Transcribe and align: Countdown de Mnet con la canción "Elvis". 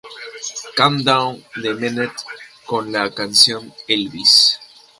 Countdown 0.77 1.43
de 1.61 1.73
Mnet 1.75 2.15
con 2.65 2.91
la 2.91 3.13
canción 3.13 3.71
"Elvis". 3.87 4.59